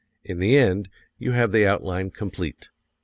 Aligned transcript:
In 0.23 0.39
the 0.39 0.57
end, 0.57 0.89
you 1.19 1.33
have 1.33 1.51
the 1.51 1.67
outline 1.67 2.09
complete. 2.09 2.69